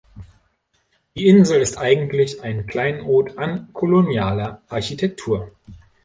[1.15, 5.51] Die Insel ist eigentlich ein Kleinod an kolonialer Architektur.